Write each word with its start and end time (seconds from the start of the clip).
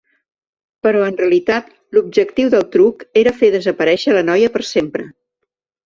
Però 0.87 1.03
en 1.07 1.19
realitat 1.19 1.67
l’objectiu 1.99 2.51
del 2.55 2.65
truc 2.79 3.07
era 3.25 3.37
fer 3.43 3.53
desaparèixer 3.61 4.21
la 4.21 4.29
noia 4.35 4.55
per 4.57 4.69
sempre. 4.77 5.11